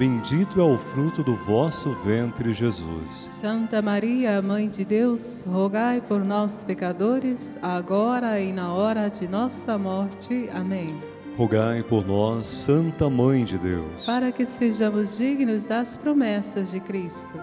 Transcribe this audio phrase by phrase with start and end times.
[0.00, 3.12] bendito é o fruto do vosso ventre, Jesus.
[3.12, 9.76] Santa Maria, Mãe de Deus, rogai por nós, pecadores, agora e na hora de nossa
[9.76, 10.48] morte.
[10.54, 10.98] Amém.
[11.36, 14.06] Rogai por nós, Santa Mãe de Deus.
[14.06, 17.38] Para que sejamos dignos das promessas de Cristo.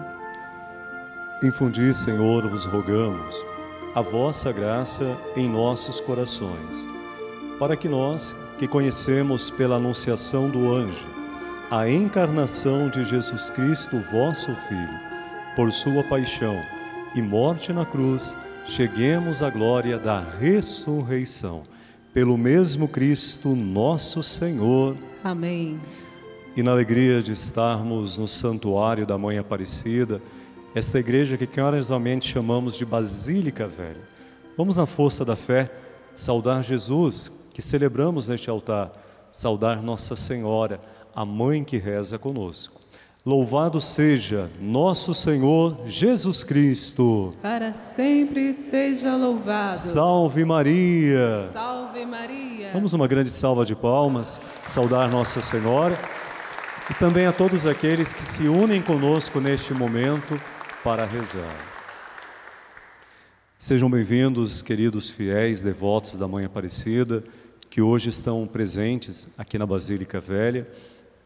[1.44, 3.40] Infundi, Senhor, vos rogamos,
[3.94, 6.84] a vossa graça em nossos corações,
[7.56, 11.17] para que nós, que conhecemos pela anunciação do anjo,
[11.70, 15.00] a encarnação de Jesus Cristo, vosso Filho,
[15.54, 16.62] por sua paixão
[17.14, 21.64] e morte na cruz, cheguemos à glória da ressurreição.
[22.14, 24.96] Pelo mesmo Cristo, nosso Senhor.
[25.22, 25.78] Amém.
[26.56, 30.22] E na alegria de estarmos no santuário da Mãe Aparecida,
[30.74, 34.08] esta igreja que carinhosamente chamamos de Basílica Velha.
[34.56, 35.70] Vamos na força da fé
[36.14, 38.90] saudar Jesus, que celebramos neste altar,
[39.30, 40.80] saudar Nossa Senhora,
[41.18, 42.80] a mãe que reza conosco.
[43.26, 47.34] Louvado seja nosso Senhor Jesus Cristo.
[47.42, 49.76] Para sempre seja louvado.
[49.76, 51.40] Salve Maria.
[51.52, 52.70] Salve Maria.
[52.72, 55.98] Vamos uma grande salva de palmas, saudar Nossa Senhora
[56.88, 60.40] e também a todos aqueles que se unem conosco neste momento
[60.84, 61.56] para rezar.
[63.58, 67.24] Sejam bem-vindos, queridos fiéis, devotos da Mãe Aparecida,
[67.68, 70.64] que hoje estão presentes aqui na Basílica Velha.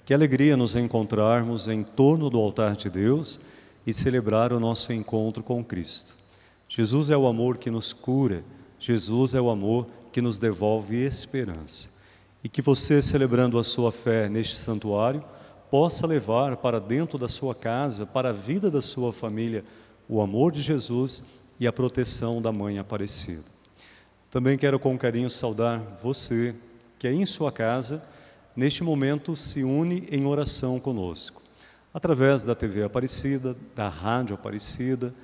[0.05, 3.39] Que alegria nos encontrarmos em torno do altar de Deus
[3.87, 6.17] e celebrar o nosso encontro com Cristo.
[6.69, 8.43] Jesus é o amor que nos cura,
[8.81, 11.89] Jesus é o amor que nos devolve esperança.
[12.43, 15.23] E que você, celebrando a sua fé neste santuário,
[15.71, 19.65] possa levar para dentro da sua casa, para a vida da sua família,
[20.09, 21.23] o amor de Jesus
[21.61, 23.45] e a proteção da Mãe Aparecida.
[24.31, 26.55] Também quero com carinho saudar você
[26.99, 28.03] que aí em sua casa,
[28.57, 31.43] neste momento, se une em oração conosco,
[31.93, 35.15] através da TV Aparecida, da Rádio Aparecida,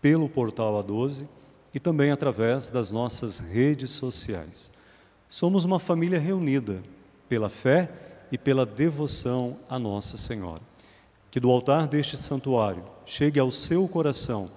[0.00, 1.26] pelo portal A12
[1.74, 4.70] e também através das nossas redes sociais.
[5.28, 6.82] Somos uma família reunida
[7.28, 7.90] pela fé
[8.32, 10.62] e pela devoção a Nossa Senhora.
[11.30, 14.50] Que do altar deste santuário chegue ao seu coração,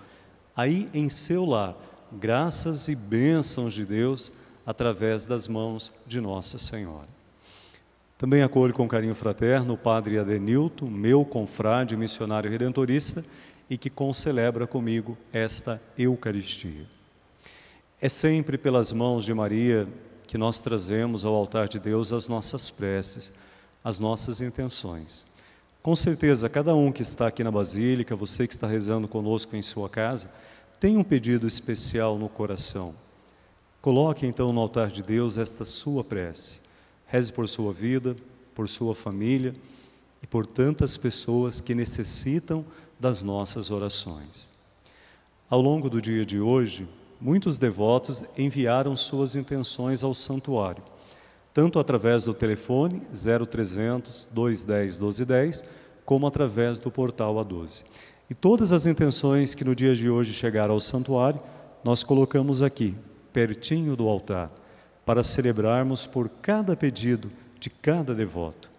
[0.56, 1.76] aí em seu lar,
[2.12, 4.32] graças e bênçãos de Deus
[4.66, 7.21] através das mãos de Nossa Senhora.
[8.22, 13.26] Também acolho com carinho fraterno o Padre Adenilton, meu confrade missionário redentorista
[13.68, 16.86] e que concelebra comigo esta Eucaristia.
[18.00, 19.88] É sempre pelas mãos de Maria
[20.28, 23.34] que nós trazemos ao altar de Deus as nossas preces,
[23.84, 25.26] as nossas intenções.
[25.82, 29.64] Com certeza, cada um que está aqui na Basílica, você que está rezando conosco em
[29.64, 30.30] sua casa,
[30.80, 32.94] tem um pedido especial no coração.
[33.82, 36.61] Coloque então no altar de Deus esta sua prece.
[37.12, 38.16] Reze por sua vida,
[38.56, 39.54] por sua família
[40.24, 42.64] e por tantas pessoas que necessitam
[42.98, 44.50] das nossas orações.
[45.50, 46.88] Ao longo do dia de hoje,
[47.20, 50.82] muitos devotos enviaram suas intenções ao santuário,
[51.54, 55.66] tanto através do telefone 0300 210 1210,
[56.06, 57.84] como através do portal A12.
[58.30, 61.42] E todas as intenções que no dia de hoje chegaram ao santuário,
[61.84, 62.96] nós colocamos aqui,
[63.34, 64.50] pertinho do altar,
[65.06, 68.72] para celebrarmos por cada pedido de cada devoto.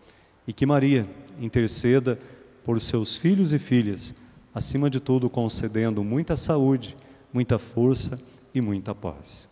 [0.46, 1.08] E que Maria
[1.40, 2.19] interceda
[2.64, 4.14] por seus filhos e filhas,
[4.54, 6.96] acima de tudo concedendo muita saúde,
[7.32, 8.20] muita força
[8.54, 9.48] e muita paz.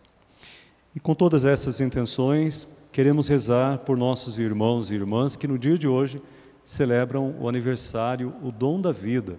[0.95, 5.77] E com todas essas intenções, queremos rezar por nossos irmãos e irmãs que no dia
[5.77, 6.21] de hoje
[6.65, 9.37] celebram o aniversário, o dom da vida.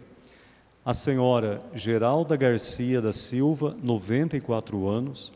[0.84, 5.32] A senhora Geralda Garcia da Silva, 94 anos,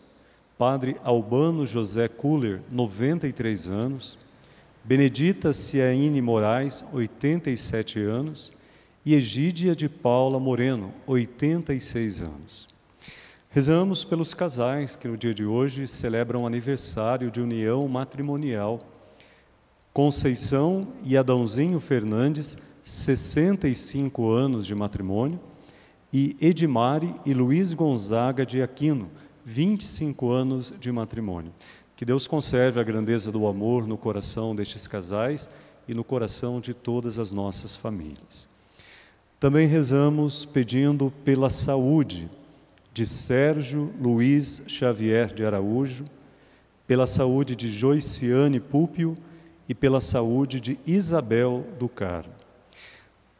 [0.58, 4.18] Padre Albano José Kuller, 93 anos,
[4.82, 8.52] Benedita Ciaine Moraes, 87 anos,
[9.04, 12.68] e Egídia de Paula Moreno, 86 anos.
[13.50, 18.80] Rezamos pelos casais que no dia de hoje celebram aniversário de união matrimonial.
[19.92, 25.38] Conceição e Adãozinho Fernandes, 65 anos de matrimônio,
[26.10, 29.10] e Edmare e Luiz Gonzaga de Aquino,
[29.48, 31.52] 25 anos de matrimônio.
[31.94, 35.48] Que Deus conserve a grandeza do amor no coração destes casais
[35.86, 38.48] e no coração de todas as nossas famílias.
[39.38, 42.28] Também rezamos pedindo pela saúde
[42.92, 46.06] de Sérgio Luiz Xavier de Araújo,
[46.84, 49.16] pela saúde de Joiciane Púpio
[49.68, 52.34] e pela saúde de Isabel do Carmo.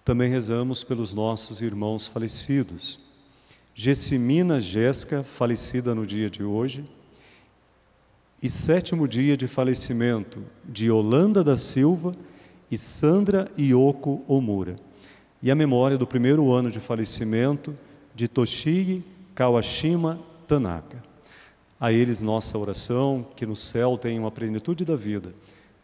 [0.05, 3.06] Também rezamos pelos nossos irmãos falecidos.
[3.79, 6.83] Gessimina Jéssica, falecida no dia de hoje,
[8.43, 12.17] e sétimo dia de falecimento de Holanda da Silva
[12.71, 14.77] e Sandra Ioko Omura.
[15.43, 17.77] E a memória do primeiro ano de falecimento
[18.15, 20.19] de Toshigi Kawashima
[20.49, 21.05] Tanaka.
[21.79, 25.35] A eles nossa oração, que no céu tenham a plenitude da vida,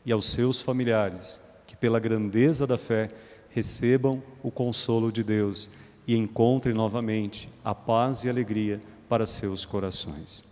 [0.07, 3.11] e aos seus familiares, que pela grandeza da fé
[3.51, 5.69] recebam o consolo de Deus
[6.07, 10.43] e encontrem novamente a paz e alegria para seus corações.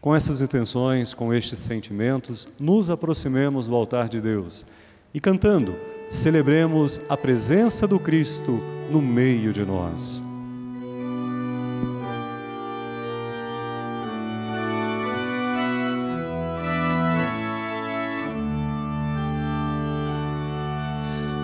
[0.00, 4.66] Com essas intenções, com estes sentimentos, nos aproximemos do altar de Deus
[5.14, 5.76] e cantando,
[6.10, 10.22] celebremos a presença do Cristo no meio de nós.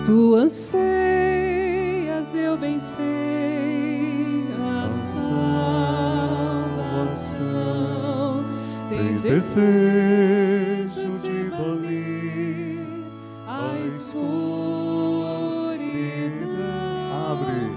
[0.05, 1.08] Tu anseias, eu
[2.59, 5.39] bem sei a salvação.
[8.89, 12.85] Tens desejo de banir
[13.47, 14.29] a escuridão.
[17.31, 17.71] Abre,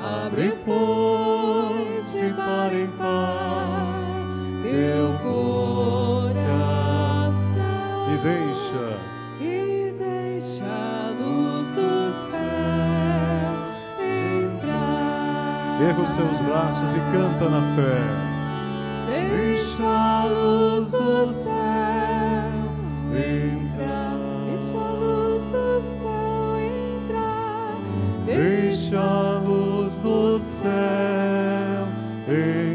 [0.00, 4.04] abre, pois, de par em par
[4.62, 6.44] teu coração
[8.12, 8.98] e deixa
[9.40, 13.07] e deixa a luz do céu.
[15.80, 18.02] Erga os seus braços e canta na fé.
[19.06, 21.54] Deixa a luz do céu
[23.14, 24.16] entrar.
[24.50, 26.58] Deixa a luz do céu
[27.06, 27.76] entrar.
[28.26, 30.68] Deixa a luz do céu
[32.26, 32.67] entrar.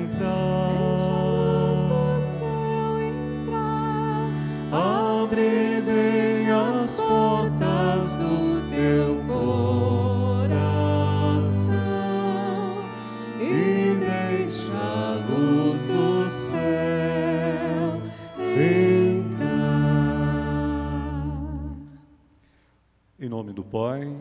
[23.54, 24.12] Nome do Pai,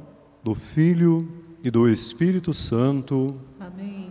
[0.44, 1.26] do Filho
[1.64, 4.11] e do Espírito Santo, Amém.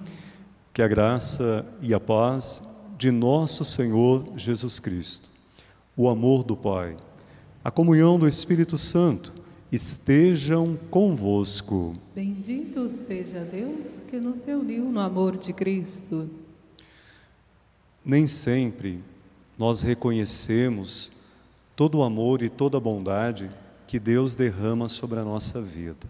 [0.73, 2.63] que a graça e a paz
[2.97, 5.29] de nosso Senhor Jesus Cristo,
[5.95, 6.97] o amor do Pai,
[7.63, 9.33] a comunhão do Espírito Santo
[9.71, 11.95] estejam convosco.
[12.15, 16.29] Bendito seja Deus que nos reuniu no amor de Cristo.
[18.03, 19.03] Nem sempre
[19.57, 21.11] nós reconhecemos
[21.75, 23.49] todo o amor e toda a bondade
[23.91, 26.07] que Deus derrama sobre a nossa vida.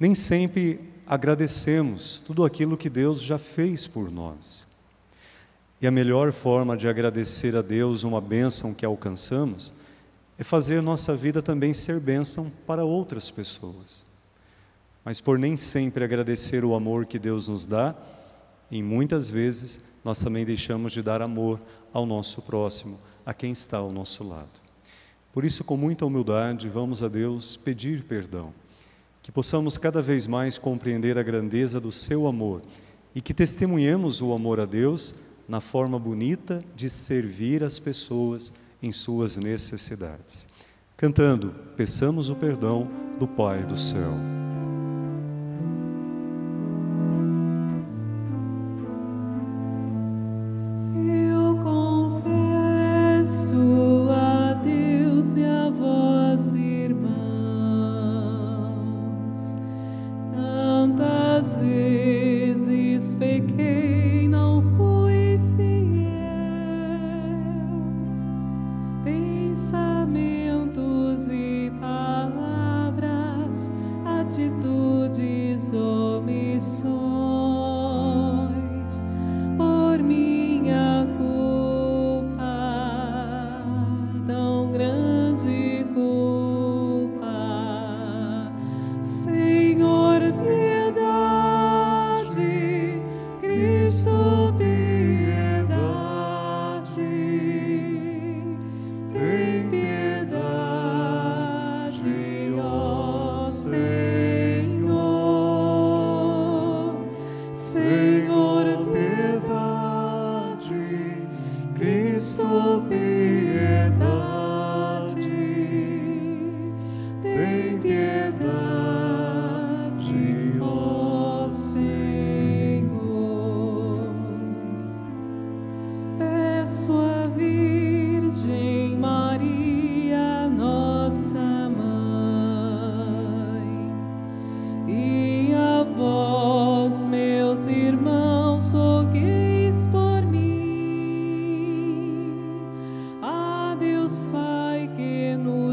[0.00, 4.66] Nem sempre agradecemos tudo aquilo que Deus já fez por nós.
[5.78, 9.74] E a melhor forma de agradecer a Deus uma bênção que alcançamos
[10.38, 14.06] é fazer nossa vida também ser bênção para outras pessoas.
[15.04, 17.94] Mas por nem sempre agradecer o amor que Deus nos dá,
[18.70, 21.60] em muitas vezes nós também deixamos de dar amor
[21.92, 24.67] ao nosso próximo, a quem está ao nosso lado.
[25.32, 28.52] Por isso, com muita humildade, vamos a Deus pedir perdão,
[29.22, 32.62] que possamos cada vez mais compreender a grandeza do seu amor
[33.14, 35.14] e que testemunhemos o amor a Deus
[35.48, 40.46] na forma bonita de servir as pessoas em suas necessidades.
[40.96, 44.37] Cantando, peçamos o perdão do Pai do céu.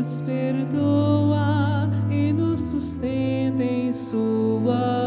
[0.05, 5.04] nos perdoa e nos sustenta em Sua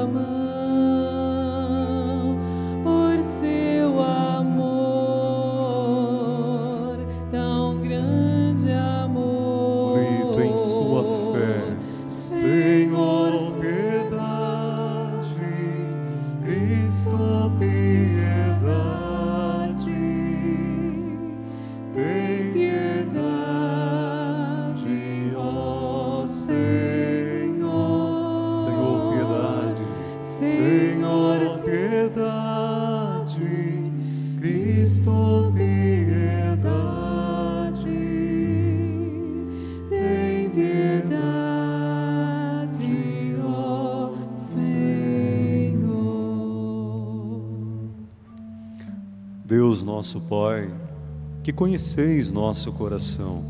[51.48, 53.42] que conheceis nosso coração,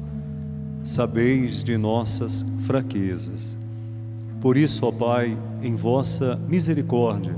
[0.84, 3.58] sabeis de nossas fraquezas.
[4.40, 7.34] Por isso, ó Pai, em vossa misericórdia,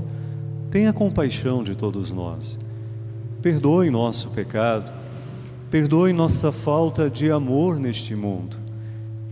[0.69, 2.59] tenha compaixão de todos nós.
[3.41, 4.91] Perdoe nosso pecado,
[5.71, 8.55] perdoe nossa falta de amor neste mundo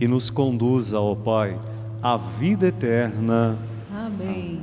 [0.00, 1.56] e nos conduza, ó Pai,
[2.02, 3.56] à vida eterna.
[3.94, 4.62] Amém.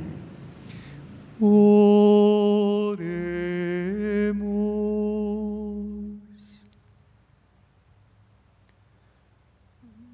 [1.40, 1.87] Oremos.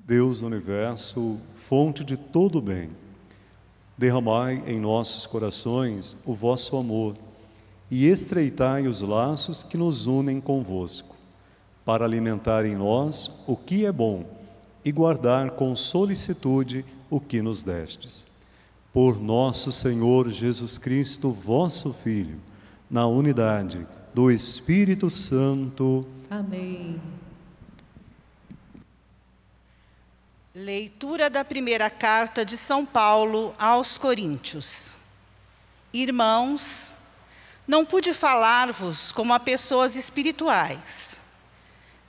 [0.06, 2.90] Deus do universo, fonte de todo bem,
[3.96, 7.16] derramai em nossos corações o vosso amor
[7.90, 11.16] e estreitai os laços que nos unem convosco,
[11.86, 14.26] para alimentar em nós o que é bom
[14.84, 18.26] e guardar com solicitude o que nos destes.
[18.92, 22.38] Por nosso Senhor Jesus Cristo, vosso Filho,
[22.90, 26.06] na unidade do Espírito Santo.
[26.28, 27.00] Amém.
[30.56, 34.96] Leitura da primeira carta de São Paulo aos Coríntios.
[35.92, 36.94] Irmãos,
[37.66, 41.20] não pude falar-vos como a pessoas espirituais.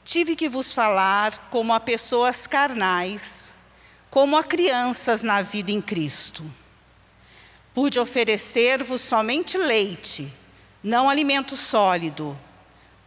[0.04, 3.52] Tive que vos falar como a pessoas carnais,
[4.12, 6.44] como a crianças na vida em Cristo.
[7.74, 10.32] Pude oferecer-vos somente leite,
[10.84, 12.38] não alimento sólido,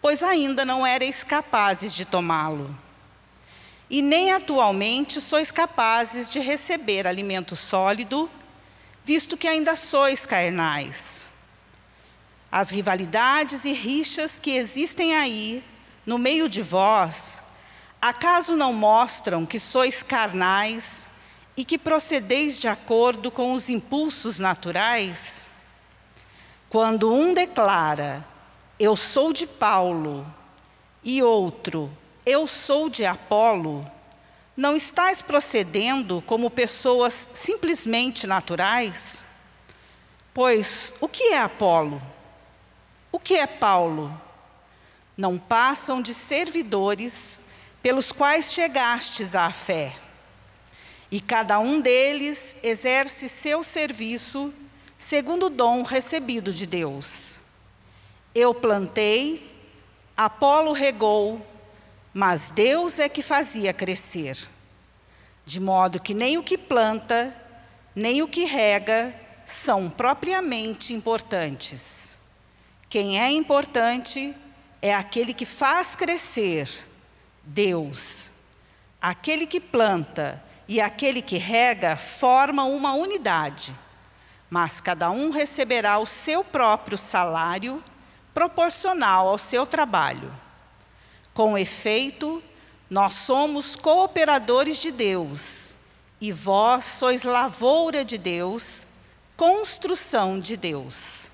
[0.03, 2.88] pois ainda não erais capazes de tomá-lo.
[3.91, 8.31] E nem atualmente sois capazes de receber alimento sólido,
[9.05, 11.29] visto que ainda sois carnais.
[12.53, 15.65] As rivalidades e rixas que existem aí,
[16.05, 17.43] no meio de vós,
[18.01, 21.09] acaso não mostram que sois carnais
[21.57, 25.51] e que procedeis de acordo com os impulsos naturais?
[26.71, 28.25] Quando um declara,
[28.79, 30.27] eu sou de Paulo,
[31.03, 31.91] e outro,
[32.29, 33.91] eu sou de Apolo,
[34.55, 39.27] não estáis procedendo como pessoas simplesmente naturais?
[40.35, 42.03] Pois o que é Apolo?
[43.11, 44.21] O que é Paulo?
[45.17, 47.41] Não passam de servidores
[47.83, 49.97] pelos quais chegastes à fé.
[51.11, 54.53] E cada um deles exerce seu serviço
[54.99, 57.41] segundo o dom recebido de Deus.
[58.35, 59.51] Eu plantei,
[60.15, 61.41] Apolo regou,
[62.19, 64.49] mas Deus é que fazia crescer.
[65.47, 67.33] De modo que nem o que planta,
[67.95, 69.15] nem o que rega
[69.47, 72.19] são propriamente importantes.
[72.89, 74.35] Quem é importante
[74.83, 76.69] é aquele que faz crescer,
[77.45, 78.33] Deus.
[79.01, 83.73] Aquele que planta e aquele que rega formam uma unidade,
[84.51, 87.81] mas cada um receberá o seu próprio salário
[88.35, 90.48] proporcional ao seu trabalho.
[91.39, 92.43] Com efeito,
[92.91, 95.73] nós somos cooperadores de Deus,
[96.21, 98.85] e vós sois lavoura de Deus,
[99.37, 101.31] construção de Deus.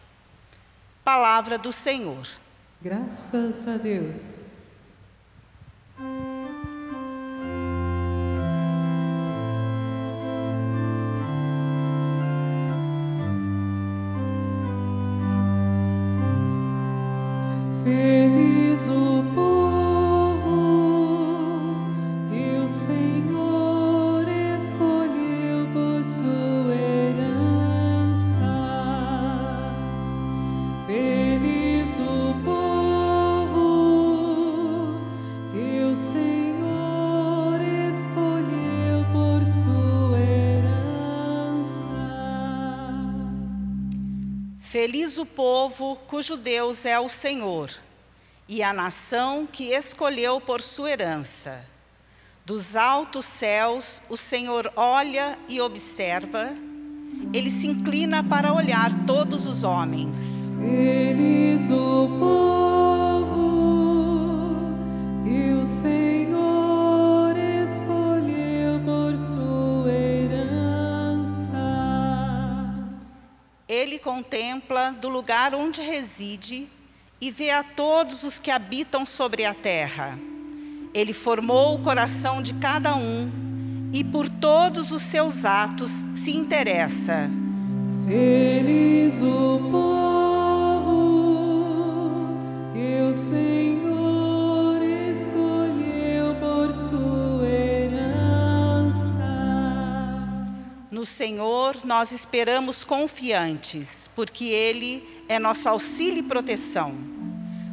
[1.02, 2.26] Palavra do Senhor.
[2.82, 4.42] Graças a Deus.
[45.74, 47.68] Povo cujo Deus é o Senhor,
[48.48, 51.66] e a nação que escolheu por sua herança.
[52.46, 56.52] Dos altos céus, o Senhor olha e observa,
[57.32, 60.52] ele se inclina para olhar todos os homens.
[60.60, 63.34] Feliz o povo
[65.24, 66.53] que o Senhor
[73.98, 76.68] contempla do lugar onde reside
[77.20, 80.18] e vê a todos os que habitam sobre a terra.
[80.92, 83.30] Ele formou o coração de cada um
[83.92, 87.30] e por todos os seus atos se interessa.
[88.06, 90.23] Feliz o povo
[101.64, 106.94] Senhor nós esperamos confiantes, porque Ele é nosso auxílio e proteção.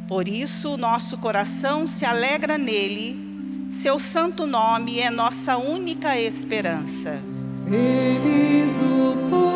[0.08, 3.18] Por isso, nosso coração se alegra nele,
[3.70, 7.22] seu santo nome é nossa única esperança.
[7.68, 9.51] Feliz o povo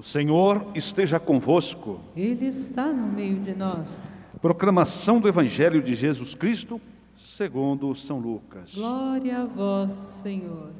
[0.00, 2.00] O Senhor esteja convosco.
[2.16, 4.10] Ele está no meio de nós.
[4.40, 6.80] Proclamação do Evangelho de Jesus Cristo,
[7.14, 8.74] segundo São Lucas.
[8.74, 10.70] Glória a vós, Senhor.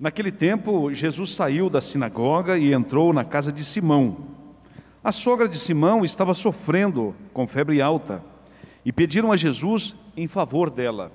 [0.00, 4.16] Naquele tempo, Jesus saiu da sinagoga e entrou na casa de Simão.
[5.04, 8.24] A sogra de Simão estava sofrendo com febre alta
[8.82, 11.12] e pediram a Jesus em favor dela.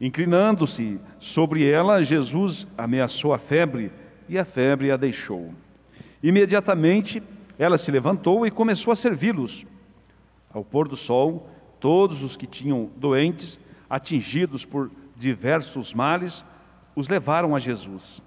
[0.00, 3.92] Inclinando-se sobre ela, Jesus ameaçou a febre
[4.28, 5.52] e a febre a deixou.
[6.22, 7.22] Imediatamente,
[7.58, 9.66] ela se levantou e começou a servi-los.
[10.52, 13.60] Ao pôr do sol, todos os que tinham doentes,
[13.90, 16.42] atingidos por diversos males,
[16.96, 18.22] os levaram a Jesus.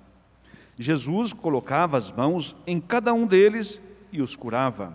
[0.77, 3.81] Jesus colocava as mãos em cada um deles
[4.11, 4.93] e os curava.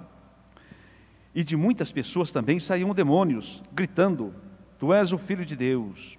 [1.35, 4.33] E de muitas pessoas também saíam demônios, gritando:
[4.79, 6.19] Tu és o Filho de Deus.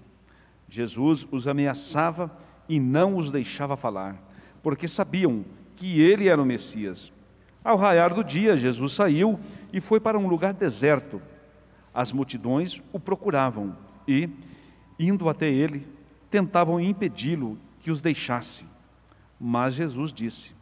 [0.70, 2.32] Jesus os ameaçava
[2.68, 4.22] e não os deixava falar,
[4.62, 5.44] porque sabiam
[5.76, 7.12] que ele era o Messias.
[7.64, 9.40] Ao raiar do dia, Jesus saiu
[9.74, 11.22] e foi para um lugar deserto.
[11.94, 13.76] As multidões o procuravam
[14.08, 14.30] e,
[15.00, 15.88] indo até ele,
[16.30, 18.66] tentavam impedi-lo que os deixasse.
[19.40, 20.54] Mas Jesus disse: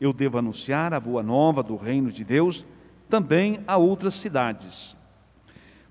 [0.00, 2.66] Eu devo anunciar a boa nova do reino de Deus
[3.08, 4.96] também a outras cidades.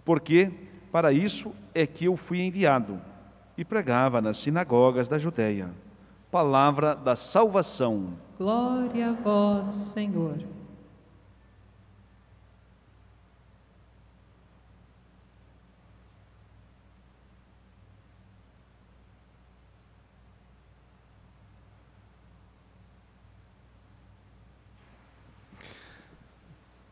[0.04, 0.52] Porque
[0.92, 3.00] para isso é que eu fui enviado
[3.58, 5.70] e pregava nas sinagogas da Judéia.
[6.32, 8.14] Palavra da salvação.
[8.38, 10.38] Glória a vós, Senhor.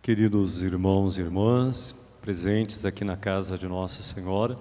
[0.02, 4.58] Queridos irmãos e irmãs, presentes aqui na casa de Nossa Senhora,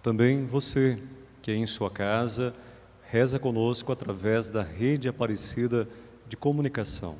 [0.00, 0.96] também você
[1.42, 2.54] que em sua casa
[3.10, 5.88] reza conosco através da rede Aparecida
[6.28, 7.16] de comunicação.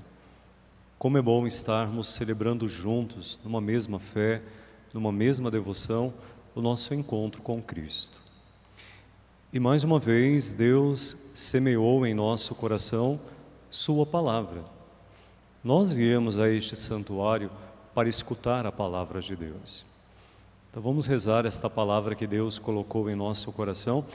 [0.98, 4.40] Como é bom estarmos celebrando juntos, numa mesma fé,
[4.94, 6.12] numa mesma devoção,
[6.54, 8.20] o nosso encontro com Cristo.
[9.52, 13.18] E mais uma vez, Deus semeou em nosso coração
[13.68, 14.64] Sua palavra.
[15.62, 17.50] Nós viemos a este santuário
[17.94, 19.84] para escutar a palavra de Deus.
[20.70, 24.06] Então vamos rezar esta palavra que Deus colocou em nosso coração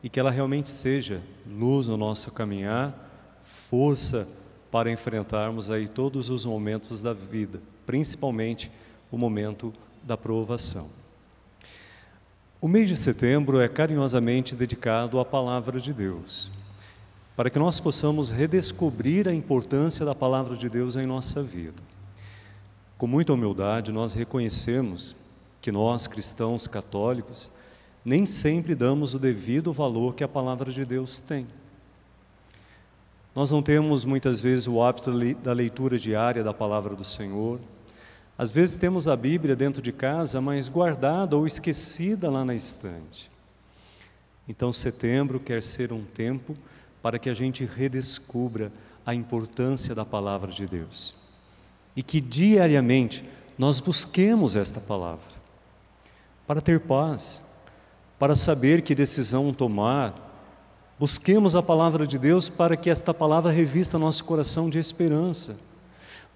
[0.00, 2.94] e que ela realmente seja luz no nosso caminhar,
[3.42, 4.28] força
[4.70, 8.70] para enfrentarmos aí todos os momentos da vida, principalmente
[9.10, 9.72] o momento
[10.04, 10.88] da provação.
[12.60, 16.48] O mês de setembro é carinhosamente dedicado à palavra de Deus,
[17.34, 21.82] para que nós possamos redescobrir a importância da palavra de Deus em nossa vida.
[22.96, 25.16] Com muita humildade, nós reconhecemos
[25.64, 27.50] que nós, cristãos católicos,
[28.04, 31.46] nem sempre damos o devido valor que a palavra de Deus tem.
[33.34, 37.58] Nós não temos muitas vezes o hábito da leitura diária da palavra do Senhor.
[38.36, 43.30] Às vezes temos a Bíblia dentro de casa, mas guardada ou esquecida lá na estante.
[44.46, 46.54] Então, setembro quer ser um tempo
[47.00, 48.70] para que a gente redescubra
[49.06, 51.14] a importância da palavra de Deus
[51.96, 53.24] e que diariamente
[53.56, 55.33] nós busquemos esta palavra
[56.46, 57.40] para ter paz,
[58.18, 60.14] para saber que decisão tomar.
[60.98, 65.58] Busquemos a palavra de Deus para que esta palavra revista nosso coração de esperança.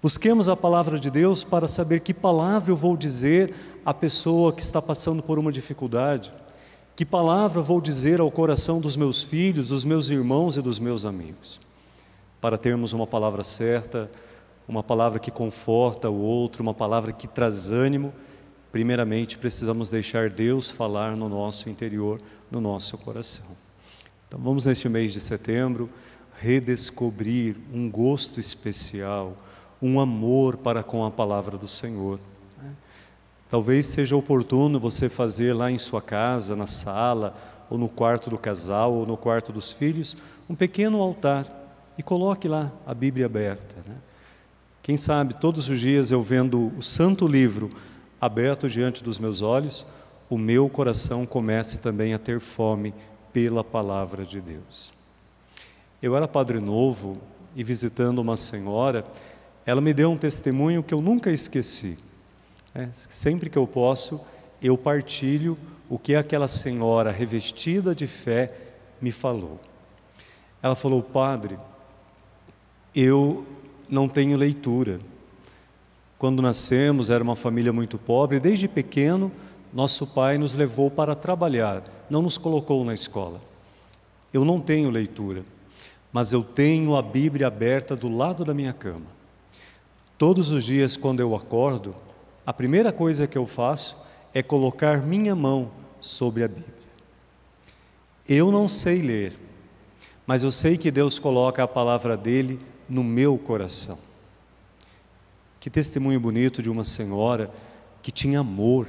[0.01, 3.53] Busquemos a palavra de Deus para saber que palavra eu vou dizer
[3.85, 6.31] à pessoa que está passando por uma dificuldade.
[6.95, 11.05] Que palavra vou dizer ao coração dos meus filhos, dos meus irmãos e dos meus
[11.05, 11.59] amigos?
[12.41, 14.09] Para termos uma palavra certa,
[14.67, 18.13] uma palavra que conforta o outro, uma palavra que traz ânimo,
[18.71, 23.45] primeiramente precisamos deixar Deus falar no nosso interior, no nosso coração.
[24.27, 25.89] Então vamos neste mês de setembro
[26.39, 29.35] redescobrir um gosto especial,
[29.81, 32.19] um amor para com a palavra do Senhor.
[33.49, 37.35] Talvez seja oportuno você fazer lá em sua casa, na sala,
[37.69, 40.15] ou no quarto do casal, ou no quarto dos filhos,
[40.49, 41.47] um pequeno altar
[41.97, 43.75] e coloque lá a Bíblia aberta.
[43.87, 43.95] Né?
[44.81, 47.71] Quem sabe todos os dias eu vendo o Santo Livro
[48.19, 49.85] aberto diante dos meus olhos,
[50.29, 52.93] o meu coração comece também a ter fome
[53.33, 54.93] pela palavra de Deus.
[56.01, 57.17] Eu era padre novo
[57.55, 59.05] e visitando uma senhora,
[59.65, 61.97] ela me deu um testemunho que eu nunca esqueci.
[62.73, 64.21] É, sempre que eu posso,
[64.61, 65.57] eu partilho
[65.89, 68.53] o que aquela senhora revestida de fé
[69.01, 69.59] me falou.
[70.61, 71.57] Ela falou, Padre,
[72.93, 73.45] eu
[73.89, 74.99] não tenho leitura.
[76.19, 79.31] Quando nascemos, era uma família muito pobre, desde pequeno,
[79.73, 83.39] nosso pai nos levou para trabalhar, não nos colocou na escola.
[84.33, 85.45] Eu não tenho leitura,
[86.11, 89.05] mas eu tenho a Bíblia aberta do lado da minha cama.
[90.17, 91.95] Todos os dias, quando eu acordo,
[92.45, 93.95] a primeira coisa que eu faço
[94.33, 96.75] é colocar minha mão sobre a Bíblia.
[98.27, 99.39] Eu não sei ler,
[100.27, 104.08] mas eu sei que Deus coloca a palavra dele no meu coração.
[105.59, 107.51] Que testemunho bonito de uma senhora
[108.01, 108.87] que tinha amor,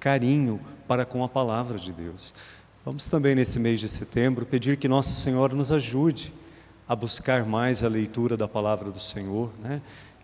[0.00, 2.34] carinho para com a palavra de Deus.
[2.84, 6.32] Vamos também nesse mês de setembro pedir que Nossa Senhora nos ajude
[6.88, 9.82] a buscar mais a leitura da palavra do Senhor, né?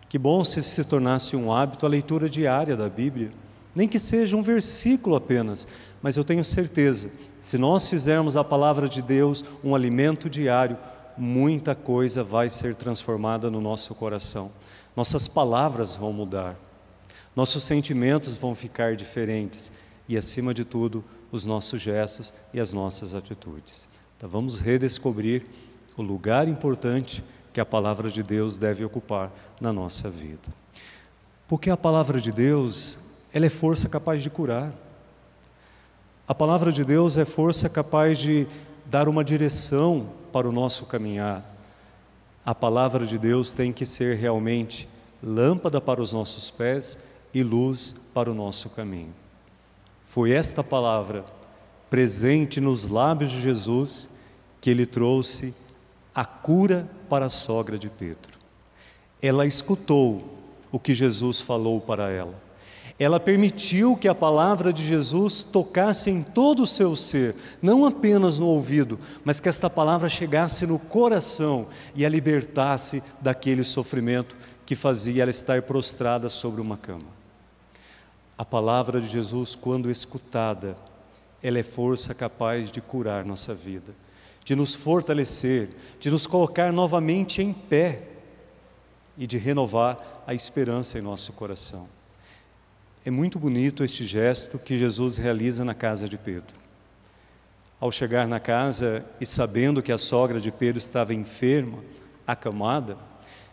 [0.09, 3.31] Que bom se se tornasse um hábito a leitura diária da Bíblia,
[3.75, 5.67] nem que seja um versículo apenas,
[6.01, 10.77] mas eu tenho certeza, se nós fizermos a palavra de Deus um alimento diário,
[11.17, 14.49] muita coisa vai ser transformada no nosso coração.
[14.95, 16.55] Nossas palavras vão mudar,
[17.35, 19.71] nossos sentimentos vão ficar diferentes
[20.07, 23.87] e, acima de tudo, os nossos gestos e as nossas atitudes.
[24.15, 25.43] Então, vamos redescobrir
[25.97, 30.49] o lugar importante que a palavra de Deus deve ocupar na nossa vida.
[31.47, 32.99] Porque a palavra de Deus,
[33.33, 34.71] ela é força capaz de curar.
[36.27, 38.47] A palavra de Deus é força capaz de
[38.85, 41.52] dar uma direção para o nosso caminhar.
[42.45, 44.89] A palavra de Deus tem que ser realmente
[45.21, 46.97] lâmpada para os nossos pés
[47.33, 49.13] e luz para o nosso caminho.
[50.05, 51.23] Foi esta palavra
[51.89, 54.09] presente nos lábios de Jesus
[54.59, 55.55] que ele trouxe
[56.13, 58.37] a cura para a sogra de Pedro.
[59.21, 60.37] Ela escutou
[60.71, 62.42] o que Jesus falou para ela.
[63.03, 68.39] Ela permitiu que a palavra de Jesus tocasse em todo o seu ser, não apenas
[68.39, 74.75] no ouvido, mas que esta palavra chegasse no coração e a libertasse daquele sofrimento que
[74.75, 77.11] fazia ela estar prostrada sobre uma cama.
[78.37, 80.77] A palavra de Jesus, quando escutada,
[81.41, 83.93] ela é força capaz de curar nossa vida
[84.43, 88.03] de nos fortalecer, de nos colocar novamente em pé
[89.17, 91.87] e de renovar a esperança em nosso coração.
[93.05, 96.55] É muito bonito este gesto que Jesus realiza na casa de Pedro.
[97.77, 101.79] Ao chegar na casa e sabendo que a sogra de Pedro estava enferma,
[102.25, 102.97] acamada,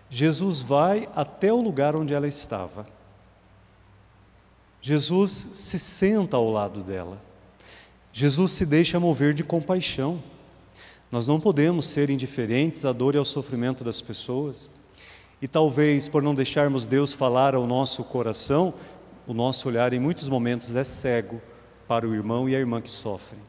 [0.09, 2.87] Jesus vai até o lugar onde ela estava.
[4.81, 7.19] Jesus se senta ao lado dela.
[8.13, 10.23] Jesus se deixa mover de compaixão.
[11.11, 14.71] Nós não podemos ser indiferentes à dor e ao sofrimento das pessoas.
[15.43, 18.73] E talvez por não deixarmos Deus falar ao nosso coração,
[19.31, 21.41] o nosso olhar em muitos momentos é cego
[21.87, 23.41] para o irmão e a irmã que sofrem.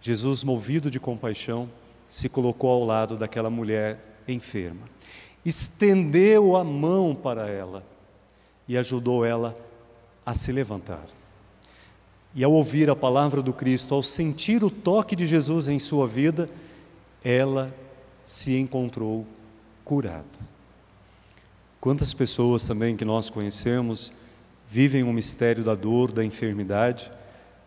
[0.00, 1.68] Jesus, movido de compaixão,
[2.08, 4.88] se colocou ao lado daquela mulher enferma,
[5.44, 7.84] estendeu a mão para ela
[8.66, 9.54] e ajudou ela
[10.24, 11.04] a se levantar.
[12.34, 16.08] E ao ouvir a palavra do Cristo, ao sentir o toque de Jesus em sua
[16.08, 16.48] vida,
[17.22, 17.74] ela
[18.24, 19.26] se encontrou
[19.84, 20.24] curada.
[21.82, 24.10] Quantas pessoas também que nós conhecemos
[24.68, 27.10] vivem o mistério da dor, da enfermidade.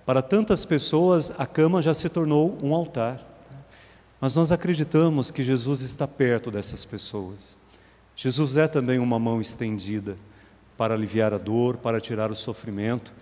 [0.06, 3.26] Para tantas pessoas, a cama já se tornou um altar.
[4.20, 7.56] Mas nós acreditamos que Jesus está perto dessas pessoas.
[8.16, 10.18] Jesus é também uma mão estendida
[10.78, 13.14] para aliviar a dor, para tirar o sofrimento,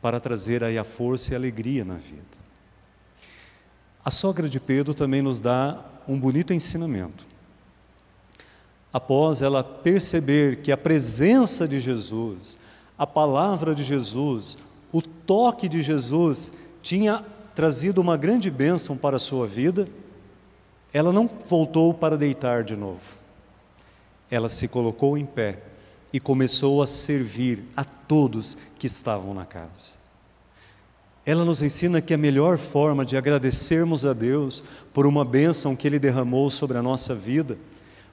[0.00, 2.38] para trazer aí a força e a alegria na vida.
[4.04, 7.26] A sogra de Pedro também nos dá um bonito ensinamento.
[8.92, 12.56] Após ela perceber que a presença de Jesus,
[12.98, 14.58] a palavra de Jesus,
[14.92, 19.88] o toque de Jesus tinha trazido uma grande bênção para a sua vida,
[20.92, 23.18] ela não voltou para deitar de novo.
[24.30, 25.60] Ela se colocou em pé
[26.12, 29.98] e começou a servir a todos que estavam na casa.
[31.24, 35.86] Ela nos ensina que a melhor forma de agradecermos a Deus por uma bênção que
[35.86, 37.58] Ele derramou sobre a nossa vida,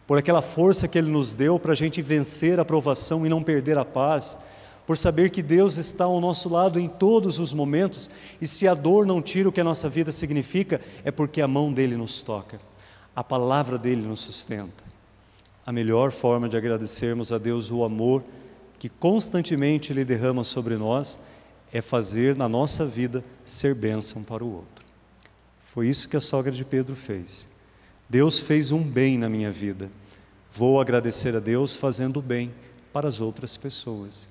[0.06, 3.42] por aquela força que Ele nos deu para a gente vencer a provação e não
[3.42, 4.38] perder a paz,
[4.86, 8.74] por saber que Deus está ao nosso lado em todos os momentos, e se a
[8.74, 12.22] dor não tira o que a nossa vida significa, é porque a mão dele nos
[12.22, 12.60] toca,
[13.16, 14.84] a palavra dele nos sustenta.
[15.66, 18.24] A melhor forma de agradecermos a Deus o amor
[18.78, 21.18] que constantemente Ele derrama sobre nós
[21.74, 24.86] é fazer na nossa vida ser bênção para o outro.
[25.60, 27.48] Foi isso que a sogra de Pedro fez.
[28.08, 29.90] Deus fez um bem na minha vida.
[30.52, 32.54] Vou agradecer a Deus fazendo bem
[32.94, 34.30] para as outras pessoas.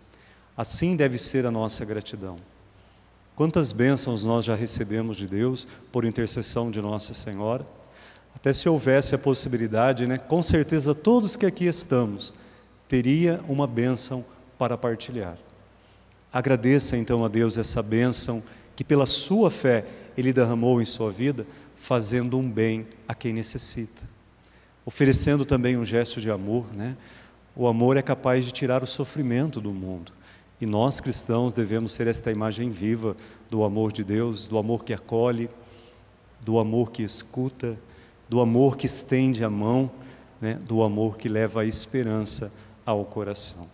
[0.56, 2.38] Assim deve ser a nossa gratidão.
[3.34, 7.66] Quantas bênçãos nós já recebemos de Deus por intercessão de Nossa Senhora?
[8.34, 12.32] Até se houvesse a possibilidade, né, com certeza todos que aqui estamos
[12.86, 14.24] teria uma bênção
[14.56, 15.36] para partilhar.
[16.32, 18.42] Agradeça então a Deus essa bênção
[18.76, 19.84] que pela sua fé
[20.16, 24.02] ele derramou em sua vida, fazendo um bem a quem necessita.
[24.86, 26.96] Oferecendo também um gesto de amor, né?
[27.56, 30.12] O amor é capaz de tirar o sofrimento do mundo.
[30.64, 33.14] E nós cristãos devemos ser esta imagem viva
[33.50, 35.50] do amor de Deus, do amor que acolhe,
[36.40, 37.79] do amor que escuta,
[38.31, 39.90] do amor que estende a mão,
[40.40, 40.55] né?
[40.55, 42.50] do amor que leva a esperança
[42.87, 43.66] ao coração.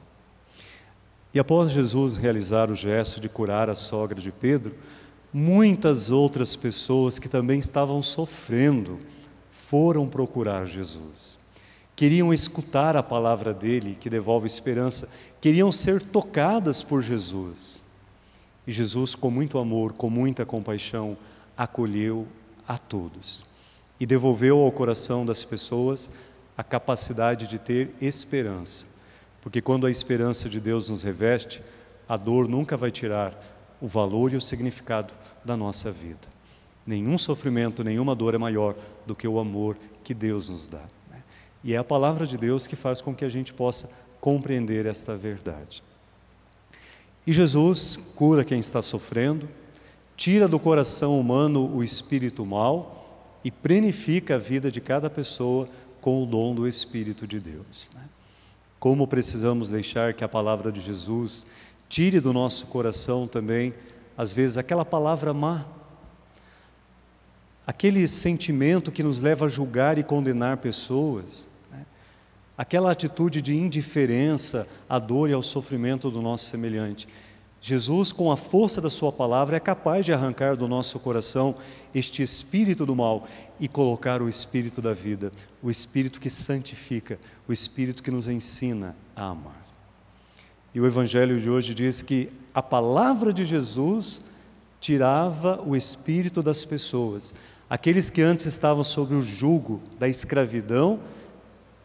[1.32, 4.74] E após Jesus realizar o gesto de curar a sogra de Pedro,
[5.32, 8.98] muitas outras pessoas que também estavam sofrendo
[9.52, 11.38] foram procurar Jesus.
[11.94, 15.08] Queriam escutar a palavra dele, que devolve esperança,
[15.40, 17.80] queriam ser tocadas por Jesus.
[18.66, 21.16] E Jesus, com muito amor, com muita compaixão,
[21.56, 22.26] acolheu
[22.68, 23.44] a todos
[23.98, 26.10] e devolveu ao coração das pessoas
[26.56, 28.86] a capacidade de ter esperança.
[29.40, 31.62] Porque quando a esperança de Deus nos reveste,
[32.08, 33.34] a dor nunca vai tirar
[33.80, 36.28] o valor e o significado da nossa vida.
[36.86, 38.74] Nenhum sofrimento, nenhuma dor é maior
[39.06, 40.82] do que o amor que Deus nos dá.
[41.10, 41.22] Né?
[41.64, 45.16] E é a palavra de Deus que faz com que a gente possa compreender esta
[45.16, 45.82] verdade.
[47.26, 49.48] E Jesus cura quem está sofrendo,
[50.16, 53.00] tira do coração humano o espírito mal
[53.44, 55.68] e plenifica a vida de cada pessoa
[56.00, 57.90] com o dom do Espírito de Deus.
[57.94, 58.02] Né?
[58.78, 61.46] Como precisamos deixar que a palavra de Jesus
[61.88, 63.74] tire do nosso coração também,
[64.16, 65.66] às vezes, aquela palavra má,
[67.66, 71.49] aquele sentimento que nos leva a julgar e condenar pessoas?
[72.60, 77.08] Aquela atitude de indiferença à dor e ao sofrimento do nosso semelhante.
[77.58, 81.54] Jesus, com a força da Sua palavra, é capaz de arrancar do nosso coração
[81.94, 83.26] este espírito do mal
[83.58, 87.18] e colocar o espírito da vida, o espírito que santifica,
[87.48, 89.66] o espírito que nos ensina a amar.
[90.74, 94.20] E o Evangelho de hoje diz que a palavra de Jesus
[94.78, 97.32] tirava o espírito das pessoas.
[97.70, 101.00] Aqueles que antes estavam sob o jugo da escravidão,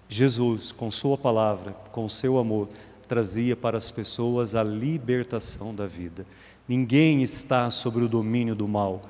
[0.07, 2.69] Jesus, com Sua palavra, com seu amor,
[3.07, 6.25] trazia para as pessoas a libertação da vida.
[6.67, 9.01] Ninguém está sobre o domínio do mal.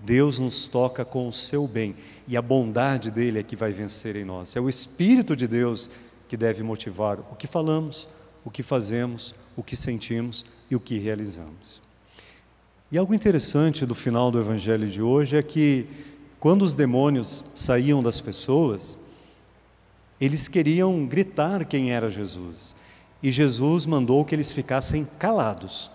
[0.00, 1.94] Deus nos toca com o seu bem
[2.28, 4.54] e a bondade dele é que vai vencer em nós.
[4.54, 5.88] É o Espírito de Deus
[6.28, 8.08] que deve motivar o que falamos,
[8.44, 11.82] o que fazemos, o que sentimos e o que realizamos.
[12.90, 15.86] E algo interessante do final do Evangelho de hoje é que,
[16.38, 18.98] quando os demônios saíam das pessoas,
[20.20, 22.74] eles queriam gritar quem era Jesus
[23.24, 25.90] e Jesus mandou que eles ficassem calados.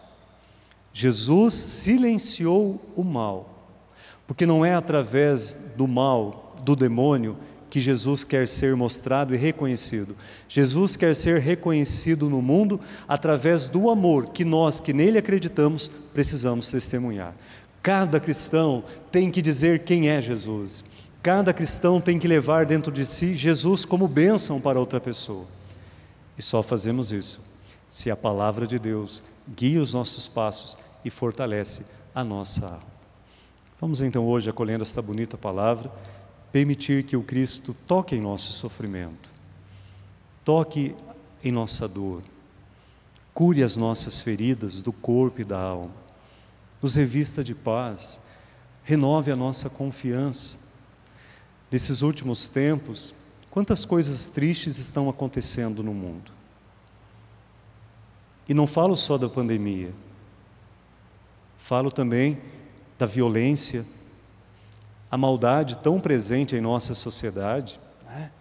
[0.92, 3.68] Jesus silenciou o mal,
[4.26, 7.38] porque não é através do mal, do demônio,
[7.70, 10.16] que Jesus quer ser mostrado e reconhecido.
[10.48, 16.72] Jesus quer ser reconhecido no mundo através do amor que nós, que nele acreditamos, precisamos
[16.72, 17.36] testemunhar.
[17.84, 20.84] Cada cristão tem que dizer quem é Jesus.
[21.22, 25.46] Cada cristão tem que levar dentro de si Jesus como bênção para outra pessoa.
[26.38, 27.42] E só fazemos isso
[27.90, 33.00] se a palavra de Deus guia os nossos passos e fortalece a nossa alma.
[33.82, 35.92] Vamos então hoje, acolhendo esta bonita palavra,
[36.52, 39.32] permitir que o Cristo toque em nosso sofrimento,
[40.44, 40.96] toque
[41.44, 42.22] em nossa dor,
[43.34, 45.96] cure as nossas feridas do corpo e da alma,
[46.82, 48.20] nos revista de paz,
[48.84, 50.59] renove a nossa confiança.
[51.72, 53.14] Nesses últimos tempos,
[53.50, 56.32] quantas coisas tristes estão acontecendo no mundo.
[58.48, 59.94] E não falo só da pandemia,
[61.58, 62.40] falo também
[62.98, 63.86] da violência,
[65.12, 67.80] a maldade tão presente em nossa sociedade.
[68.08, 68.32] Né?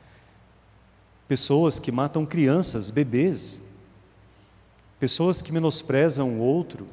[1.27, 3.61] Pessoas que matam crianças, bebês,
[4.99, 6.87] pessoas que menosprezam o outro,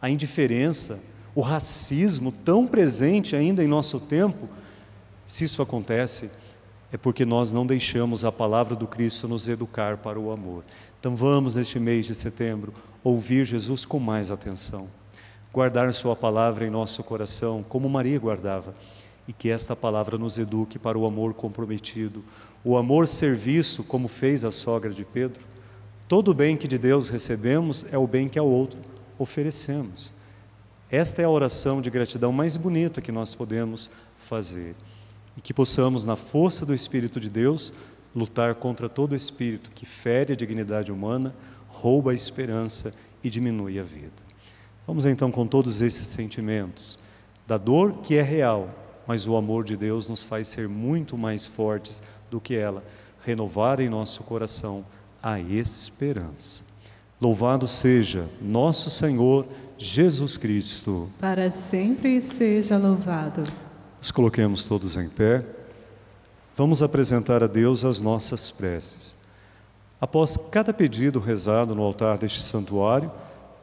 [0.00, 0.98] a indiferença,
[1.34, 4.48] o racismo tão presente ainda em nosso tempo.
[5.32, 6.30] Se isso acontece,
[6.92, 10.62] é porque nós não deixamos a palavra do Cristo nos educar para o amor.
[11.00, 14.86] Então vamos, neste mês de setembro, ouvir Jesus com mais atenção,
[15.50, 18.74] guardar Sua palavra em nosso coração, como Maria guardava
[19.26, 22.22] e que esta palavra nos eduque para o amor comprometido,
[22.62, 25.42] o amor serviço, como fez a sogra de Pedro.
[26.06, 28.78] Todo bem que de Deus recebemos é o bem que ao outro
[29.18, 30.12] oferecemos.
[30.90, 34.74] Esta é a oração de gratidão mais bonita que nós podemos fazer.
[35.36, 37.72] E que possamos, na força do Espírito de Deus,
[38.14, 41.34] lutar contra todo espírito que fere a dignidade humana,
[41.68, 42.92] rouba a esperança
[43.24, 44.22] e diminui a vida.
[44.86, 46.98] Vamos então com todos esses sentimentos
[47.46, 48.68] da dor que é real,
[49.06, 52.84] mas o amor de Deus nos faz ser muito mais fortes do que ela,
[53.24, 54.84] renovar em nosso coração
[55.22, 56.64] a esperança.
[57.20, 59.46] Louvado seja nosso Senhor
[59.78, 61.08] Jesus Cristo.
[61.20, 63.44] Para sempre seja louvado.
[64.02, 65.46] Nos coloquemos todos em pé.
[66.56, 69.16] Vamos apresentar a Deus as nossas preces.
[70.00, 73.12] Após cada pedido rezado no altar deste santuário,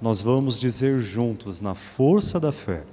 [0.02, 2.84] nós vamos dizer juntos, na força da fé: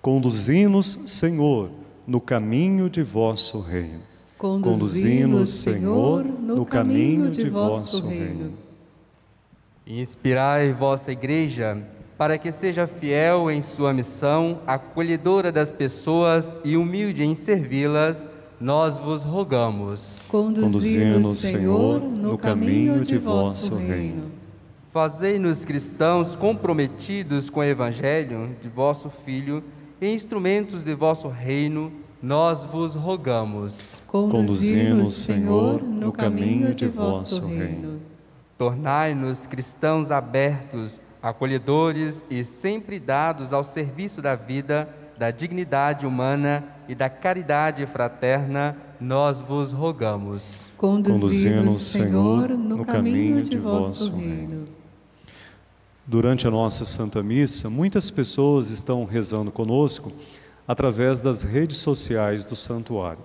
[0.00, 1.70] Conduzi-nos, Senhor,
[2.06, 4.00] no caminho de vosso reino.
[4.38, 8.54] Conduzi-nos, Senhor, no caminho de vosso reino.
[9.86, 17.24] Inspirai vossa igreja para que seja fiel em sua missão, acolhedora das pessoas e humilde
[17.24, 18.26] em servi-las,
[18.60, 20.20] nós vos rogamos.
[20.28, 24.30] Conduzi-nos, Senhor, no caminho de vosso reino.
[24.92, 29.64] Fazei-nos cristãos comprometidos com o evangelho de vosso Filho
[30.00, 34.02] e instrumentos de vosso reino, nós vos rogamos.
[34.06, 38.00] Conduzi-nos, Senhor, no caminho de vosso reino.
[38.58, 46.94] Tornai-nos cristãos abertos, acolhedores e sempre dados ao serviço da vida, da dignidade humana e
[46.94, 50.70] da caridade fraterna, nós vos rogamos.
[50.76, 54.66] Conduzi-nos, Senhor, no caminho de vosso reino.
[56.04, 60.12] Durante a nossa Santa Missa, muitas pessoas estão rezando conosco
[60.66, 63.22] através das redes sociais do santuário.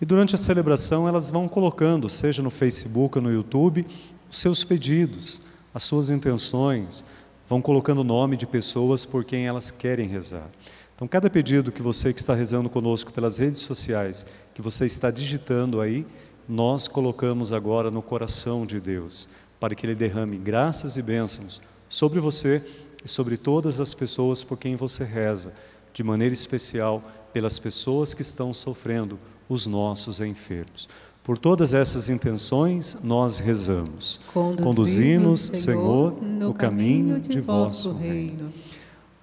[0.00, 3.86] E durante a celebração, elas vão colocando, seja no Facebook ou no YouTube,
[4.30, 5.40] os seus pedidos,
[5.72, 7.04] as suas intenções,
[7.48, 10.48] vão colocando o nome de pessoas por quem elas querem rezar.
[10.94, 14.24] Então, cada pedido que você que está rezando conosco pelas redes sociais,
[14.54, 16.06] que você está digitando aí,
[16.48, 19.28] nós colocamos agora no coração de Deus,
[19.58, 22.64] para que Ele derrame graças e bênçãos sobre você
[23.04, 25.52] e sobre todas as pessoas por quem você reza,
[25.92, 29.18] de maneira especial pelas pessoas que estão sofrendo,
[29.48, 30.88] os nossos enfermos.
[31.24, 34.20] Por todas essas intenções, nós rezamos.
[34.34, 38.52] Conduzi-nos, Senhor, no caminho de vosso reino.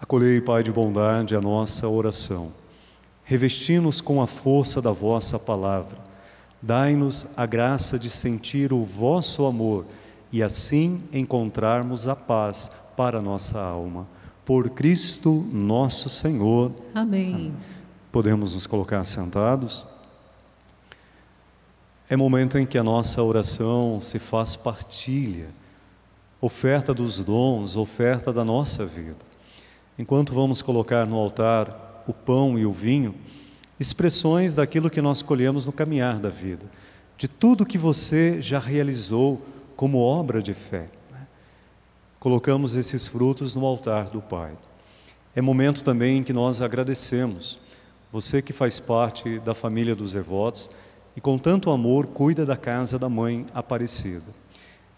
[0.02, 2.52] Acolhei, Pai de bondade, a nossa oração.
[3.24, 6.00] Revesti-nos com a força da vossa palavra.
[6.60, 9.86] Dai-nos a graça de sentir o vosso amor
[10.32, 14.08] e assim encontrarmos a paz para a nossa alma.
[14.44, 16.72] Por Cristo nosso Senhor.
[16.96, 17.54] Amém.
[18.12, 19.86] Podemos nos colocar sentados?
[22.12, 25.48] É momento em que a nossa oração se faz partilha,
[26.42, 29.20] oferta dos dons, oferta da nossa vida.
[29.98, 33.16] Enquanto vamos colocar no altar o pão e o vinho,
[33.80, 36.66] expressões daquilo que nós colhemos no caminhar da vida,
[37.18, 39.42] de tudo que você já realizou
[39.78, 40.90] como obra de fé.
[42.20, 44.52] Colocamos esses frutos no altar do Pai.
[45.34, 47.58] É momento também em que nós agradecemos
[48.12, 50.70] você que faz parte da família dos devotos
[51.22, 54.34] com tanto amor cuida da casa da mãe Aparecida.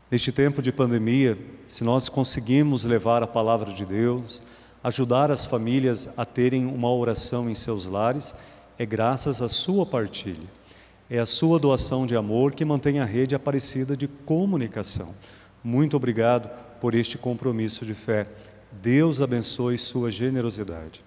[0.10, 4.42] Neste tempo de pandemia, se nós conseguimos levar a palavra de Deus,
[4.84, 8.34] ajudar as famílias a terem uma oração em seus lares,
[8.78, 10.48] é graças à sua partilha.
[11.10, 15.14] É a sua doação de amor que mantém a rede Aparecida de comunicação.
[15.64, 16.50] Muito obrigado
[16.80, 18.28] por este compromisso de fé.
[18.72, 21.02] Deus abençoe sua generosidade.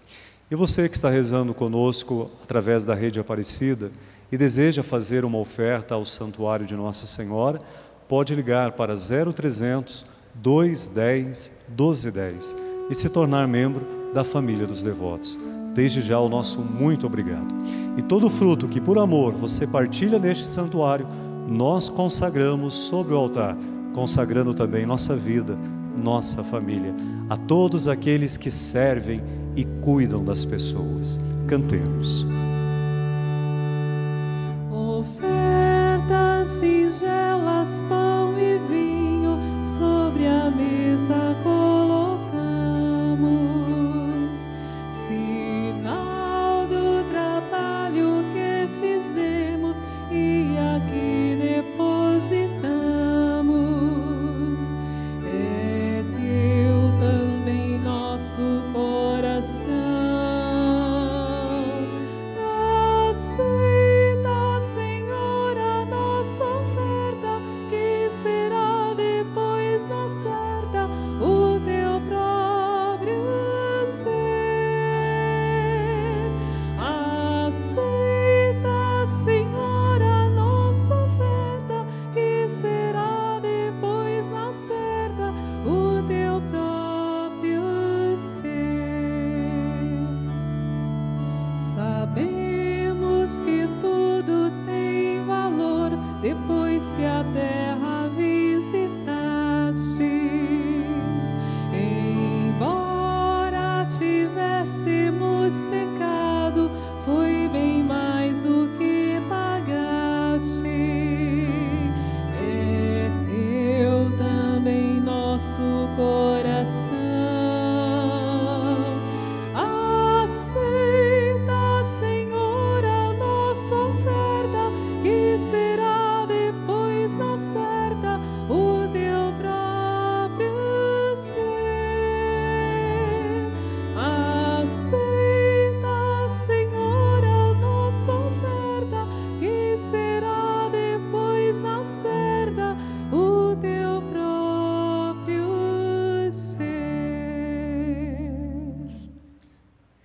[0.50, 3.90] E você que está rezando conosco através da rede Aparecida
[4.30, 7.60] e deseja fazer uma oferta ao Santuário de Nossa Senhora,
[8.08, 12.56] pode ligar para 0300 210 1210
[12.90, 15.38] e se tornar membro da família dos devotos.
[15.74, 17.54] Desde já o nosso muito obrigado.
[17.96, 21.06] E todo fruto que por amor você partilha neste santuário,
[21.48, 23.56] nós consagramos sobre o altar,
[23.94, 25.56] consagrando também nossa vida,
[25.96, 26.94] nossa família,
[27.28, 29.22] a todos aqueles que servem
[29.54, 31.18] e cuidam das pessoas.
[31.46, 32.26] Cantemos.
[34.86, 35.25] soul.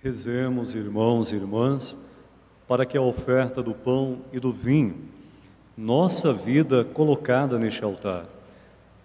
[0.02, 1.96] Rezemos, irmãos e irmãs,
[2.66, 4.96] para que a oferta do pão e do vinho,
[5.78, 8.26] nossa vida colocada neste altar,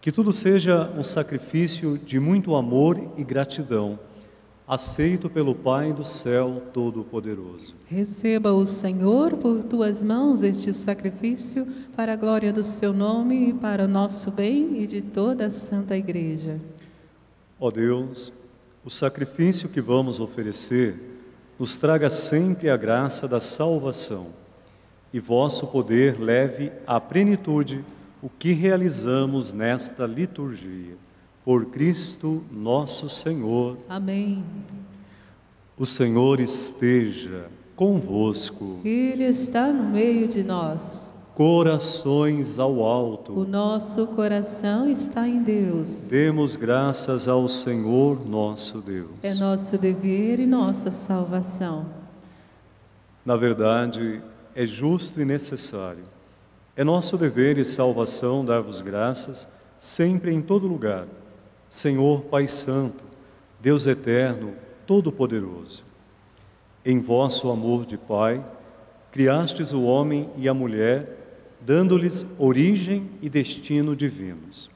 [0.01, 3.99] que tudo seja um sacrifício de muito amor e gratidão,
[4.67, 7.75] aceito pelo Pai do céu Todo-Poderoso.
[7.85, 13.53] Receba o Senhor por tuas mãos este sacrifício para a glória do seu nome e
[13.53, 16.59] para o nosso bem e de toda a Santa Igreja.
[17.59, 18.33] Ó Deus,
[18.87, 20.95] o sacrifício que vamos oferecer
[21.59, 24.27] nos traga sempre a graça da salvação
[25.11, 27.83] e vosso poder leve à plenitude
[28.21, 30.95] o que realizamos nesta liturgia.
[31.43, 33.77] Por Cristo nosso Senhor.
[33.89, 34.41] Amém.
[35.77, 38.79] O Senhor esteja convosco.
[38.85, 41.06] Ele está no meio de nós.
[41.37, 43.45] Corações ao O alto.
[43.45, 46.07] nosso coração está em Deus.
[46.07, 49.11] Demos graças ao Senhor nosso Deus.
[49.21, 51.85] É nosso dever e nossa salvação.
[53.23, 54.19] Na verdade,
[54.55, 56.05] é justo e necessário.
[56.75, 61.05] É nosso dever e salvação dar-vos graças, sempre e em todo lugar.
[61.69, 63.03] Senhor Pai Santo,
[63.61, 64.55] Deus Eterno,
[64.87, 65.83] Todo-Poderoso.
[66.83, 68.43] Em vosso amor de Pai,
[69.11, 71.16] criastes o homem e a mulher,
[71.67, 74.69] dando-lhes origem e destino divinos.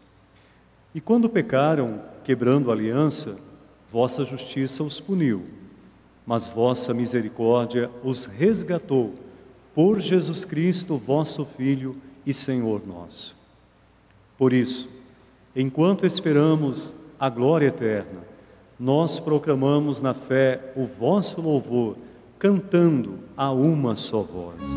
[0.94, 3.40] E quando pecaram, quebrando a aliança,
[3.90, 5.46] vossa justiça os puniu,
[6.26, 9.16] mas vossa misericórdia os resgatou
[9.74, 13.38] por Jesus Cristo, vosso Filho e Senhor nosso.
[14.38, 14.90] Por isso,
[15.56, 18.20] enquanto esperamos a glória eterna,
[18.78, 21.96] nós proclamamos na fé o vosso louvor,
[22.38, 24.68] cantando a uma só voz.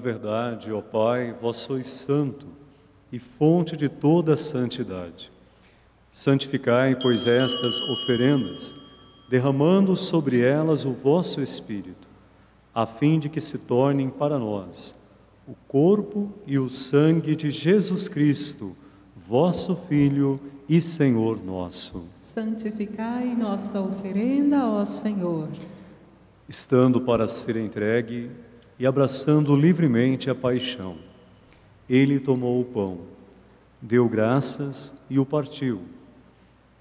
[0.00, 2.46] Verdade, ó Pai, vós sois santo
[3.12, 5.30] e fonte de toda santidade.
[6.10, 8.74] Santificai, pois, estas oferendas,
[9.28, 12.08] derramando sobre elas o vosso Espírito,
[12.74, 14.94] a fim de que se tornem para nós
[15.50, 18.76] o corpo e o sangue de Jesus Cristo,
[19.16, 22.04] vosso Filho e Senhor nosso.
[22.14, 25.48] Santificai nossa oferenda, ó Senhor.
[26.48, 28.30] Estando para ser entregue
[28.80, 30.96] e abraçando livremente a paixão,
[31.86, 33.00] ele tomou o pão,
[33.80, 35.82] deu graças e o partiu,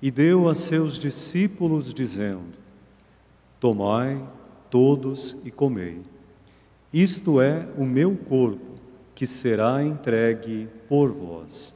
[0.02, 2.58] e deu a seus discípulos, dizendo:
[3.60, 4.26] Tomai
[4.70, 6.02] todos e comei.
[6.94, 8.80] Isto é o meu corpo,
[9.14, 11.76] que será entregue por vós.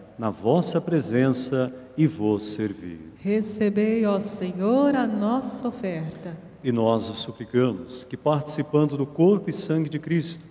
[0.21, 2.99] na vossa presença e vos servir.
[3.21, 6.37] Recebei, ó Senhor, a nossa oferta.
[6.63, 10.43] E nós o suplicamos que, participando do corpo e sangue de Cristo,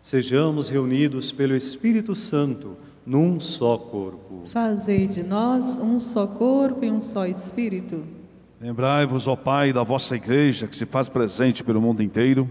[0.00, 4.44] sejamos reunidos pelo Espírito Santo num só corpo.
[4.46, 8.06] Fazei de nós um só corpo e um só Espírito.
[8.58, 12.48] Lembrai-vos, ó Pai, da vossa igreja que se faz presente pelo mundo inteiro,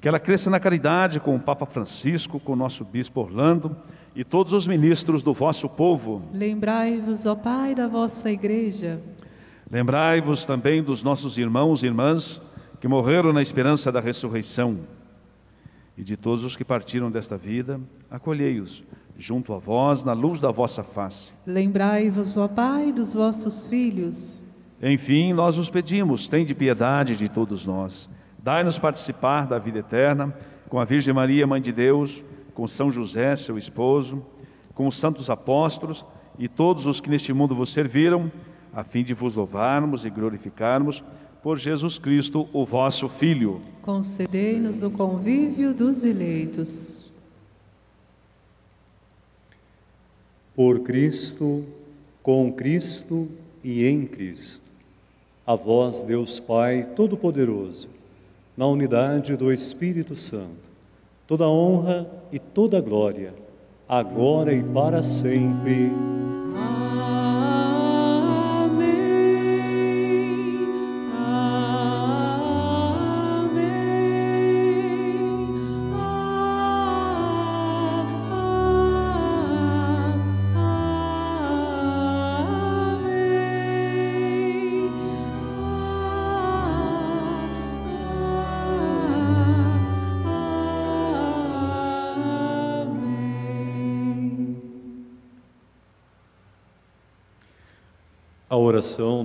[0.00, 3.76] que ela cresça na caridade com o Papa Francisco, com o nosso Bispo Orlando
[4.20, 6.20] e todos os ministros do vosso povo.
[6.30, 9.00] Lembrai-vos, ó Pai, da vossa igreja.
[9.70, 12.38] Lembrai-vos também dos nossos irmãos e irmãs
[12.82, 14.80] que morreram na esperança da ressurreição.
[15.96, 18.84] E de todos os que partiram desta vida, acolhei-os
[19.16, 21.32] junto a vós na luz da vossa face.
[21.46, 24.38] Lembrai-vos, ó Pai, dos vossos filhos.
[24.82, 28.06] Enfim, nós os pedimos, tende piedade de todos nós.
[28.38, 30.36] Dai-nos participar da vida eterna
[30.68, 32.22] com a Virgem Maria, Mãe de Deus,
[32.60, 34.22] com São José, seu esposo,
[34.74, 36.04] com os santos apóstolos
[36.38, 38.30] e todos os que neste mundo vos serviram,
[38.70, 41.02] a fim de vos louvarmos e glorificarmos
[41.42, 43.62] por Jesus Cristo, o vosso Filho.
[43.80, 47.10] Concedei-nos o convívio dos eleitos.
[50.54, 51.64] Por Cristo,
[52.22, 53.26] com Cristo
[53.64, 54.60] e em Cristo.
[55.46, 57.88] A vós, Deus Pai Todo-Poderoso,
[58.54, 60.69] na unidade do Espírito Santo
[61.30, 63.32] toda honra e toda glória,
[63.88, 65.92] agora e para sempre.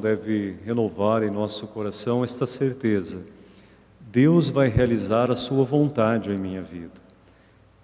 [0.02, 3.20] Deve renovar em nosso coração esta certeza:
[4.00, 7.06] Deus vai realizar a Sua vontade em minha vida.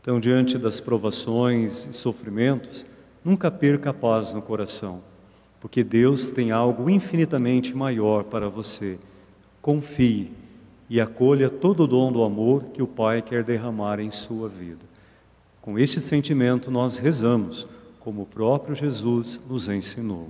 [0.02, 2.86] Então, diante das provações e sofrimentos,
[3.24, 5.02] nunca perca a paz no coração,
[5.60, 8.98] porque Deus tem algo infinitamente maior para você.
[9.62, 10.32] Confie
[10.90, 14.86] e acolha todo o dom do amor que o Pai quer derramar em sua vida.
[15.62, 17.68] Com este sentimento, nós rezamos,
[18.00, 20.30] como o próprio Jesus nos ensinou.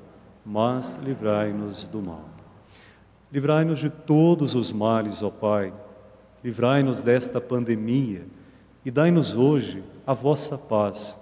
[0.45, 2.29] mas livrai-nos do mal.
[3.31, 5.73] Livrai-nos de todos os males, ó Pai.
[6.43, 8.25] Livrai-nos desta pandemia
[8.83, 11.17] e dai-nos hoje a vossa paz.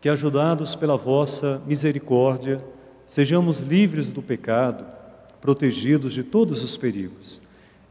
[0.00, 2.64] Que, ajudados pela vossa misericórdia,
[3.06, 4.84] sejamos livres do pecado,
[5.40, 7.40] protegidos de todos os perigos.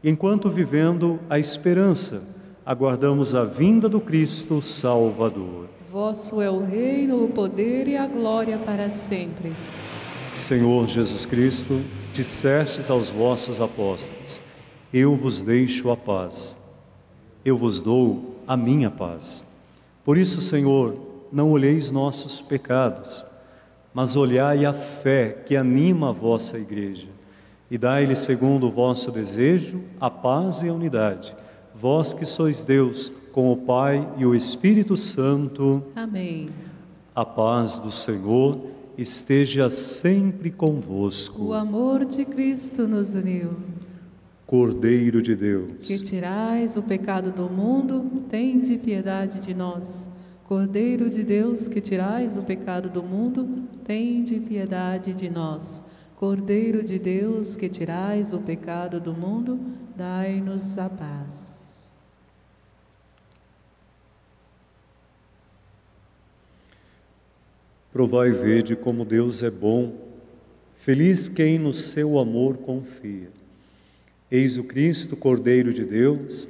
[0.02, 2.22] Enquanto vivendo a esperança,
[2.64, 5.68] aguardamos a vinda do Cristo Salvador.
[5.90, 9.52] Vosso é o reino, o poder e a glória para sempre.
[10.30, 11.80] Senhor Jesus Cristo,
[12.12, 14.42] dissestes aos vossos apóstolos:
[14.92, 16.56] Eu vos deixo a paz.
[17.44, 19.44] Eu vos dou a minha paz.
[20.04, 20.96] Por isso, Senhor,
[21.32, 23.24] não olheis nossos pecados,
[23.92, 27.08] mas olhai a fé que anima a vossa igreja
[27.70, 31.34] e dai-lhe, segundo o vosso desejo, a paz e a unidade.
[31.74, 35.82] Vós que sois Deus, com o Pai e o Espírito Santo.
[35.94, 36.48] Amém.
[37.14, 38.58] A paz do Senhor
[38.98, 41.40] esteja sempre convosco.
[41.40, 43.52] O amor de Cristo nos uniu.
[44.44, 50.10] Cordeiro de Deus, que tirais o pecado do mundo, tende piedade de nós.
[50.44, 55.84] Cordeiro de Deus, que tirais o pecado do mundo, tende piedade de nós.
[56.16, 59.60] Cordeiro de Deus, que tirais o pecado do mundo,
[59.94, 61.67] dai-nos a paz.
[67.98, 69.92] Provai e vede como Deus é bom,
[70.76, 73.28] feliz quem no seu amor confia.
[74.30, 76.48] Eis o Cristo, Cordeiro de Deus,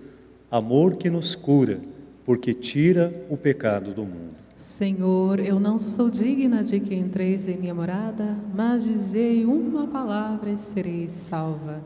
[0.51, 1.81] amor que nos cura,
[2.23, 4.35] porque tira o pecado do mundo.
[4.57, 10.51] Senhor, eu não sou digna de que entreis em minha morada, mas dizei uma palavra
[10.51, 11.83] e serei salva.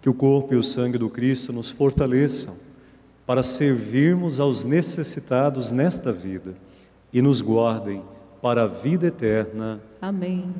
[0.00, 2.54] Que o corpo e o sangue do Cristo nos fortaleçam
[3.26, 6.54] para servirmos aos necessitados nesta vida
[7.12, 8.04] e nos guardem
[8.40, 9.80] para a vida eterna.
[10.00, 10.52] Amém.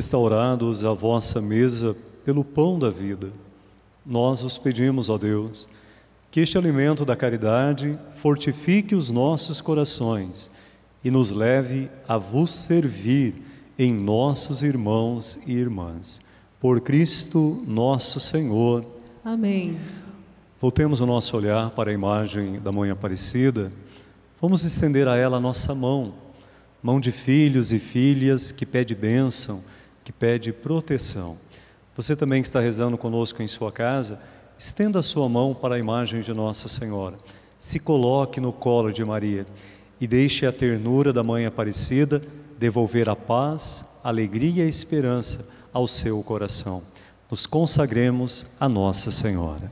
[0.00, 1.94] Restaurados à vossa mesa
[2.24, 3.28] pelo pão da vida,
[4.04, 5.68] nós os pedimos, ó Deus,
[6.30, 10.50] que este alimento da caridade fortifique os nossos corações
[11.04, 13.42] e nos leve a vos servir
[13.78, 16.22] em nossos irmãos e irmãs.
[16.58, 18.86] Por Cristo nosso Senhor.
[19.22, 19.76] Amém.
[20.58, 23.70] Voltemos o nosso olhar para a imagem da Mãe Aparecida.
[24.40, 26.14] Vamos estender a ela a nossa mão,
[26.82, 29.62] mão de filhos e filhas que pede bênção,
[30.10, 31.38] que pede proteção.
[31.94, 34.18] Você também que está rezando conosco em sua casa,
[34.58, 37.16] estenda a sua mão para a imagem de Nossa Senhora.
[37.60, 39.46] Se coloque no colo de Maria
[40.00, 42.20] e deixe a ternura da Mãe Aparecida
[42.58, 46.82] devolver a paz, a alegria e a esperança ao seu coração.
[47.30, 49.70] Nos consagremos a Nossa Senhora.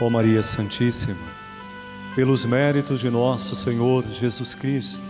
[0.00, 1.14] Ó Maria Santíssima,
[2.16, 5.09] pelos méritos de nosso Senhor Jesus Cristo,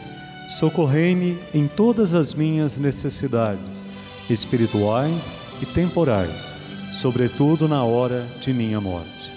[0.51, 3.87] Socorrei-me em todas as minhas necessidades,
[4.29, 6.57] espirituais e temporais,
[6.91, 9.31] sobretudo na hora de minha morte.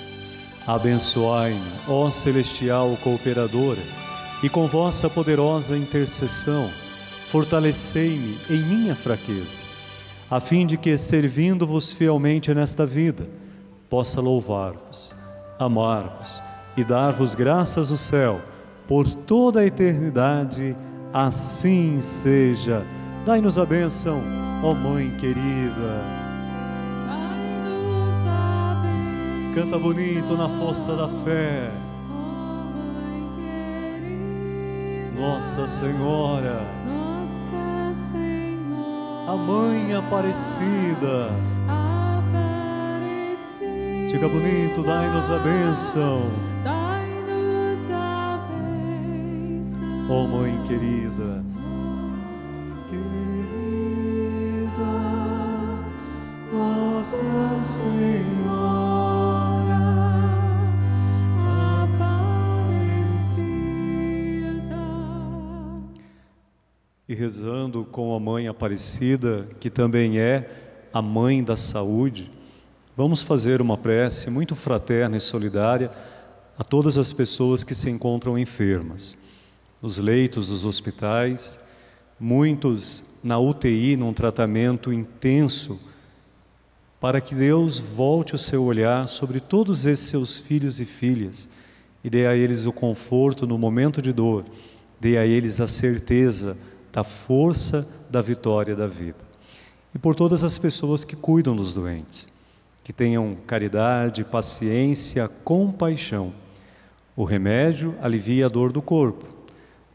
[0.66, 3.80] Abençoai-me, ó celestial cooperadora,
[4.42, 6.68] e com vossa poderosa intercessão,
[7.28, 9.60] fortalecei-me em minha fraqueza,
[10.28, 13.28] a fim de que, servindo-vos fielmente nesta vida,
[13.88, 15.14] possa louvar-vos,
[15.60, 16.42] amar-vos
[16.76, 18.40] e dar-vos graças do céu
[18.88, 20.74] por toda a eternidade.
[21.14, 22.84] Assim seja.
[23.24, 24.20] Dai-nos a bênção,
[24.62, 26.04] ó Mãe querida.
[29.54, 31.70] Canta bonito na força da fé.
[35.16, 41.30] Nossa Senhora, Nossa Senhora, a Mãe Aparecida.
[41.68, 42.88] Aparecida,
[44.08, 46.22] Diga bonito, dai-nos a bênção,
[46.64, 50.06] dai-nos a bênção.
[50.10, 51.44] ó Mãe querida.
[52.90, 53.04] Querida,
[56.52, 59.04] Nossa Senhora.
[67.06, 70.50] E rezando com a Mãe Aparecida, que também é
[70.92, 72.30] a Mãe da Saúde,
[72.96, 75.90] vamos fazer uma prece muito fraterna e solidária
[76.58, 79.16] a todas as pessoas que se encontram enfermas,
[79.84, 81.60] nos leitos dos hospitais,
[82.18, 85.78] muitos na UTI, num tratamento intenso,
[86.98, 91.50] para que Deus volte o seu olhar sobre todos esses seus filhos e filhas
[92.02, 94.46] e dê a eles o conforto no momento de dor,
[94.98, 96.56] dê a eles a certeza
[96.90, 99.18] da força da vitória da vida.
[99.94, 102.26] E por todas as pessoas que cuidam dos doentes,
[102.82, 106.32] que tenham caridade, paciência, compaixão.
[107.14, 109.33] O remédio alivia a dor do corpo,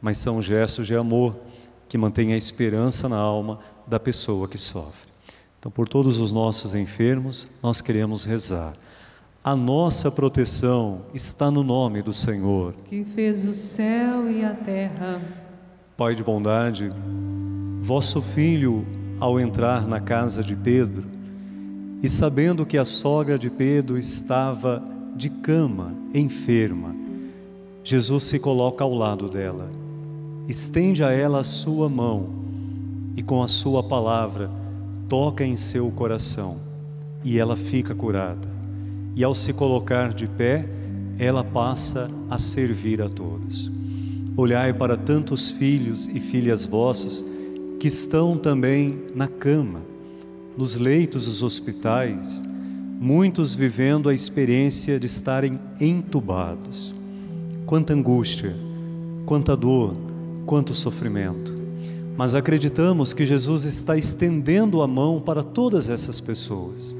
[0.01, 1.37] mas são gestos de amor
[1.87, 5.09] que mantêm a esperança na alma da pessoa que sofre.
[5.59, 8.73] Então, por todos os nossos enfermos, nós queremos rezar.
[9.43, 12.73] A nossa proteção está no nome do Senhor.
[12.85, 15.21] que fez o céu e a terra.
[15.97, 16.91] Pai de bondade,
[17.79, 18.85] vosso filho,
[19.19, 21.05] ao entrar na casa de Pedro,
[22.01, 24.81] e sabendo que a sogra de Pedro estava
[25.15, 26.95] de cama, enferma,
[27.83, 29.69] Jesus se coloca ao lado dela,
[30.49, 32.27] estende a ela a sua mão
[33.15, 34.49] e com a sua palavra
[35.07, 36.57] toca em seu coração
[37.23, 38.49] e ela fica curada.
[39.15, 40.67] E ao se colocar de pé,
[41.19, 43.71] ela passa a servir a todos.
[44.35, 47.23] Olhai para tantos filhos e filhas vossos
[47.79, 49.81] que estão também na cama,
[50.57, 52.41] nos leitos dos hospitais,
[52.99, 56.95] muitos vivendo a experiência de estarem entubados.
[57.67, 58.55] Quanta angústia,
[59.25, 60.08] quanta dor,
[60.49, 61.55] quanto sofrimento.
[62.17, 66.97] Mas acreditamos que Jesus está estendendo a mão para todas essas pessoas.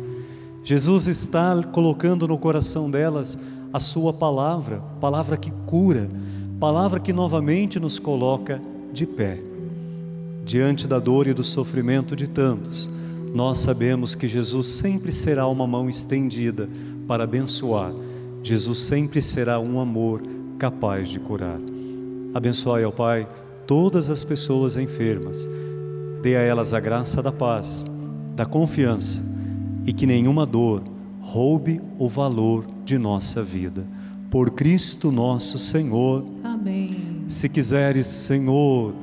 [0.64, 3.39] Jesus está colocando no coração delas
[3.74, 6.08] a sua palavra, palavra que cura,
[6.60, 8.62] palavra que novamente nos coloca
[8.93, 9.41] de pé.
[10.45, 12.88] diante da dor e do sofrimento de tantos,
[13.34, 16.70] nós sabemos que Jesus sempre será uma mão estendida
[17.08, 17.91] para abençoar.
[18.43, 20.22] Jesus sempre será um amor
[20.60, 21.60] capaz de curar.
[22.34, 23.28] Abençoai, ó Pai,
[23.70, 25.47] todas as pessoas enfermas.
[26.24, 27.86] Dê a elas a graça da paz,
[28.36, 29.22] da confiança
[29.86, 30.82] e que nenhuma dor
[31.22, 33.86] roube o valor de nossa vida.
[34.32, 36.26] Por Cristo nosso Senhor.
[36.43, 37.26] Amém.
[37.28, 38.95] Se quiseres, Senhor,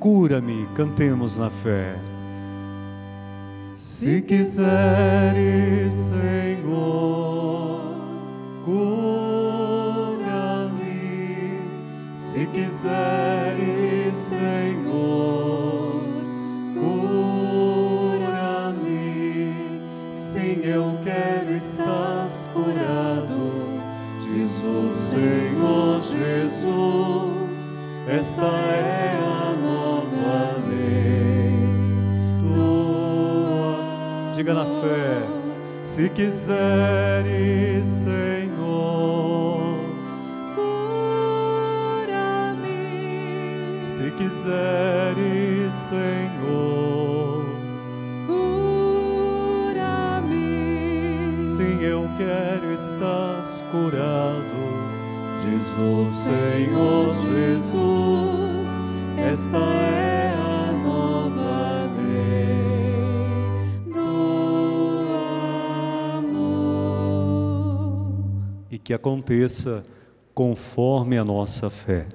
[0.00, 1.94] cura-me, cantemos na fé.
[3.74, 7.82] Se quiseres, Senhor,
[8.64, 9.34] cura-me.
[12.16, 13.83] Se quiseres,
[14.14, 16.02] Senhor,
[18.14, 18.92] cura-me.
[20.12, 23.74] Sim, eu quero estar curado.
[24.20, 27.70] Diz o Senhor Jesus,
[28.06, 31.58] esta é a nova lei.
[32.40, 34.32] Tua.
[34.32, 35.26] Diga na fé,
[35.80, 38.33] se quiseres, Senhor,
[44.16, 47.44] quiseres, Senhor,
[48.26, 48.92] cura-me,
[51.42, 54.84] sim, eu quero estar curado.
[55.42, 58.68] Diz o Senhor Jesus,
[59.18, 62.94] esta é a nova lei
[63.92, 65.08] do
[66.18, 67.34] amor.
[68.70, 69.84] e que aconteça
[70.34, 72.06] conforme a nossa fé.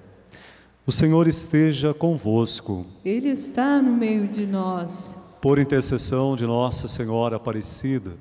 [0.90, 5.16] O Senhor esteja convosco, Ele está no meio de nós.
[5.40, 8.14] por intercessão de Nossa Senhora Aparecida,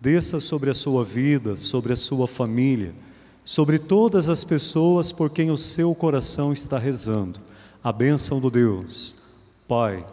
[0.00, 2.92] desça sobre a sua vida, sobre a sua família,
[3.44, 7.38] sobre todas as pessoas por quem o seu coração está rezando.
[7.84, 9.14] A bênção do Deus,
[9.68, 10.04] Pai,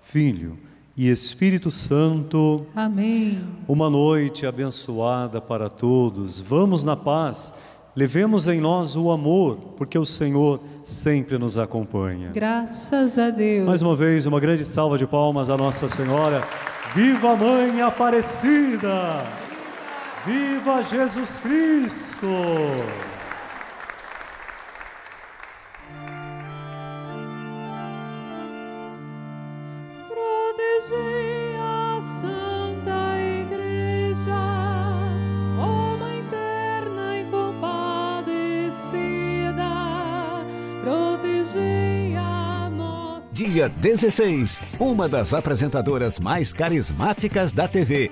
[0.00, 0.56] Filho
[0.96, 2.66] e Espírito Santo.
[2.72, 3.40] Amém.
[3.66, 6.38] Uma noite abençoada para todos.
[6.38, 7.52] Vamos na paz.
[7.98, 12.30] Levemos em nós o amor, porque o Senhor sempre nos acompanha.
[12.32, 13.66] Graças a Deus.
[13.66, 16.40] Mais uma vez, uma grande salva de palmas a Nossa Senhora.
[16.94, 19.24] Viva Mãe Aparecida!
[20.24, 22.28] Viva Jesus Cristo!
[43.58, 48.06] Dia 16, uma das apresentadoras mais carismáticas da TV,